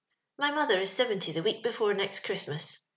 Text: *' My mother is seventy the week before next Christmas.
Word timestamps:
*' 0.21 0.37
My 0.39 0.49
mother 0.49 0.79
is 0.81 0.89
seventy 0.89 1.31
the 1.31 1.43
week 1.43 1.61
before 1.61 1.93
next 1.93 2.21
Christmas. 2.21 2.87